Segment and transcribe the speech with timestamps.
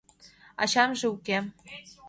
[0.61, 1.37] —Ачамже уке...